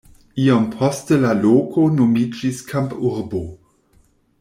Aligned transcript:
Iom 0.43 0.63
poste 0.75 1.19
la 1.25 1.35
loko 1.43 1.85
nomiĝis 2.01 2.65
kampurbo. 2.73 3.47